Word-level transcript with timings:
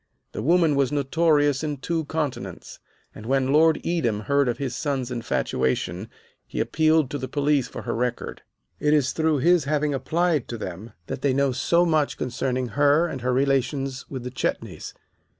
The 0.31 0.41
woman 0.41 0.75
was 0.75 0.91
notorious 0.91 1.63
in 1.63 1.77
two 1.77 2.05
continents, 2.05 2.79
and 3.13 3.27
when 3.27 3.53
Lord 3.53 3.79
Edam 3.85 4.21
heard 4.21 4.49
of 4.49 4.57
his 4.57 4.75
son's 4.75 5.11
infatuation 5.11 6.09
he 6.47 6.59
appealed 6.59 7.11
to 7.11 7.19
the 7.19 7.27
police 7.27 7.67
for 7.67 7.83
her 7.83 7.93
record. 7.93 8.41
"It 8.79 8.95
is 8.95 9.11
through 9.11 9.37
his 9.37 9.65
having 9.65 9.93
applied 9.93 10.47
to 10.47 10.57
them 10.57 10.93
that 11.05 11.21
they 11.21 11.33
know 11.35 11.51
so 11.51 11.85
much 11.85 12.17
concerning 12.17 12.69
her 12.69 13.05
and 13.05 13.21
her 13.21 13.31
relations 13.31 14.09
with 14.09 14.23
the 14.23 14.31
Chetneys. 14.31 14.95